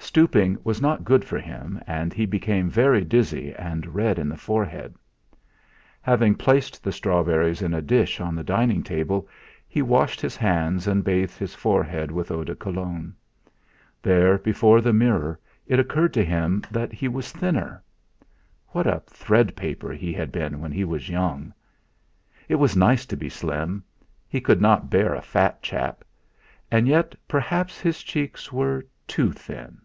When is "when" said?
20.58-20.72